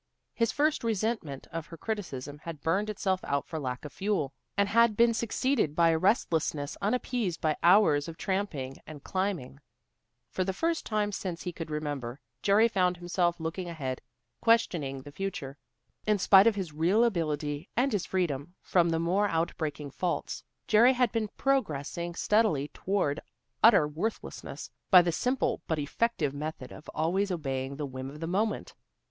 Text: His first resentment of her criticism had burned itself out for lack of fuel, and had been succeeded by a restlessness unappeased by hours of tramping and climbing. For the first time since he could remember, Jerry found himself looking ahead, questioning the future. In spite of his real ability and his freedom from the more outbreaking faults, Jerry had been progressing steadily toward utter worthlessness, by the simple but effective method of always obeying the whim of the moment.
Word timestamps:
His 0.33 0.51
first 0.51 0.83
resentment 0.83 1.45
of 1.51 1.67
her 1.67 1.77
criticism 1.77 2.39
had 2.39 2.61
burned 2.63 2.89
itself 2.89 3.23
out 3.23 3.45
for 3.47 3.59
lack 3.59 3.85
of 3.85 3.93
fuel, 3.93 4.33
and 4.57 4.67
had 4.67 4.97
been 4.97 5.13
succeeded 5.13 5.75
by 5.75 5.89
a 5.89 5.97
restlessness 5.99 6.75
unappeased 6.81 7.39
by 7.39 7.55
hours 7.61 8.07
of 8.07 8.17
tramping 8.17 8.77
and 8.87 9.03
climbing. 9.03 9.59
For 10.31 10.43
the 10.43 10.53
first 10.57 10.87
time 10.87 11.11
since 11.11 11.43
he 11.43 11.51
could 11.53 11.69
remember, 11.69 12.19
Jerry 12.41 12.67
found 12.67 12.97
himself 12.97 13.39
looking 13.39 13.69
ahead, 13.69 14.01
questioning 14.41 15.03
the 15.03 15.11
future. 15.11 15.59
In 16.07 16.17
spite 16.17 16.47
of 16.47 16.55
his 16.55 16.73
real 16.73 17.03
ability 17.03 17.69
and 17.77 17.91
his 17.93 18.07
freedom 18.07 18.55
from 18.63 18.89
the 18.89 18.97
more 18.97 19.27
outbreaking 19.29 19.91
faults, 19.91 20.43
Jerry 20.67 20.93
had 20.93 21.11
been 21.11 21.27
progressing 21.37 22.15
steadily 22.15 22.69
toward 22.69 23.19
utter 23.61 23.87
worthlessness, 23.87 24.71
by 24.89 25.03
the 25.03 25.11
simple 25.11 25.61
but 25.67 25.77
effective 25.77 26.33
method 26.33 26.71
of 26.71 26.89
always 26.95 27.29
obeying 27.29 27.75
the 27.75 27.85
whim 27.85 28.09
of 28.09 28.19
the 28.19 28.25
moment. 28.25 28.73